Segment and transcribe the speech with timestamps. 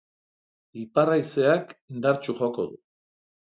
[0.83, 2.83] Ipar-haizeak indartsu joko du.